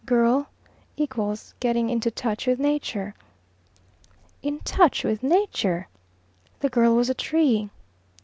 Girl 0.03 0.47
= 1.03 1.59
getting 1.59 1.91
into 1.91 2.09
touch 2.09 2.47
with 2.47 2.57
Nature." 2.57 3.13
In 4.41 4.57
touch 4.61 5.03
with 5.03 5.21
Nature! 5.21 5.89
The 6.59 6.69
girl 6.69 6.95
was 6.95 7.11
a 7.11 7.13
tree! 7.13 7.69